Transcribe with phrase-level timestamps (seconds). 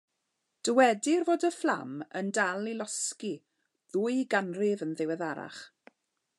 [0.67, 1.91] Dywedir fod y fflam
[2.21, 5.65] yn dal i losgi ddwy ganrif yn ddiweddarach.